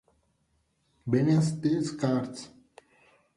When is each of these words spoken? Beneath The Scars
Beneath 1.07 1.61
The 1.61 1.79
Scars 1.83 2.49